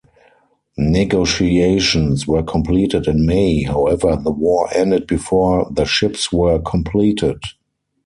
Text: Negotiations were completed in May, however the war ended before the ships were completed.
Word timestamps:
Negotiations 0.79 2.25
were 2.25 2.41
completed 2.41 3.05
in 3.05 3.23
May, 3.23 3.61
however 3.61 4.15
the 4.15 4.31
war 4.31 4.67
ended 4.73 5.05
before 5.05 5.67
the 5.71 5.85
ships 5.85 6.33
were 6.33 6.57
completed. 6.57 7.37